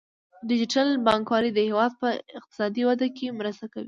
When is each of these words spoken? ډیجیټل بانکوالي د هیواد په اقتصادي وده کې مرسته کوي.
ډیجیټل 0.49 0.87
بانکوالي 1.05 1.51
د 1.53 1.59
هیواد 1.69 1.91
په 2.01 2.07
اقتصادي 2.39 2.81
وده 2.87 3.07
کې 3.17 3.35
مرسته 3.39 3.65
کوي. 3.73 3.79